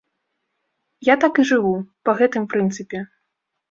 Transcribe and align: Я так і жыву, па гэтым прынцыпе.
Я 1.09 1.15
так 1.25 1.33
і 1.45 1.47
жыву, 1.51 1.77
па 2.07 2.11
гэтым 2.23 2.43
прынцыпе. 2.59 3.09